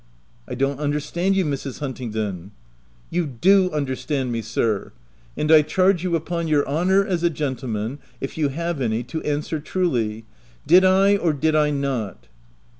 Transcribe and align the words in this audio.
"I 0.47 0.55
don't 0.55 0.79
understand 0.79 1.35
you, 1.35 1.45
Mrs. 1.45 1.77
Huntingdon/'" 1.79 2.49
You 3.11 3.27
do 3.27 3.69
understand 3.71 4.31
me, 4.31 4.41
sir; 4.41 4.93
and 5.37 5.51
I 5.51 5.61
charge 5.61 6.03
you 6.03 6.15
upon 6.15 6.47
your 6.47 6.67
honour 6.67 7.05
as 7.05 7.21
a 7.21 7.29
gentleman, 7.29 7.99
(if 8.19 8.35
you 8.35 8.49
have 8.49 8.81
any), 8.81 9.03
to 9.03 9.21
answer 9.21 9.59
truly. 9.59 10.25
Did 10.65 10.83
I, 10.83 11.17
or 11.17 11.33
did 11.33 11.55
I 11.55 11.69
not?" 11.69 12.25